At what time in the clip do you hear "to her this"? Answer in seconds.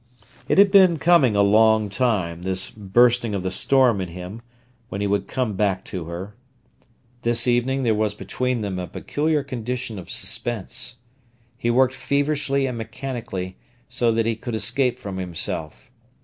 5.93-7.45